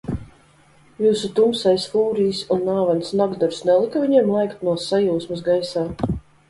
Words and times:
Jūsu 1.05 1.29
Tumsejs 1.39 1.85
Fūrijs 1.93 2.41
un 2.57 2.65
Nāvens 2.71 3.13
Nagdurs 3.23 3.63
nelika 3.71 4.03
viņiem 4.09 4.35
lēkt 4.39 4.69
no 4.71 4.79
sajūsmas 4.91 5.47
gaisā? 5.53 5.91